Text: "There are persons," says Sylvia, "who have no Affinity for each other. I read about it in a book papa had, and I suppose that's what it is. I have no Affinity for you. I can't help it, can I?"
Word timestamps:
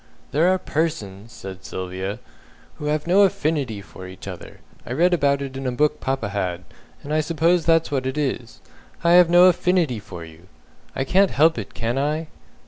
"There 0.31 0.51
are 0.51 0.57
persons," 0.57 1.31
says 1.31 1.57
Sylvia, 1.61 2.17
"who 2.77 2.85
have 2.85 3.05
no 3.05 3.21
Affinity 3.21 3.81
for 3.81 4.07
each 4.07 4.27
other. 4.27 4.61
I 4.83 4.93
read 4.93 5.13
about 5.13 5.43
it 5.43 5.55
in 5.55 5.67
a 5.67 5.71
book 5.71 5.99
papa 6.01 6.29
had, 6.29 6.63
and 7.03 7.13
I 7.13 7.21
suppose 7.21 7.67
that's 7.67 7.91
what 7.91 8.07
it 8.07 8.17
is. 8.17 8.61
I 9.03 9.11
have 9.11 9.29
no 9.29 9.45
Affinity 9.45 9.99
for 9.99 10.25
you. 10.25 10.47
I 10.95 11.03
can't 11.03 11.29
help 11.29 11.59
it, 11.59 11.75
can 11.75 11.99
I?" 11.99 12.29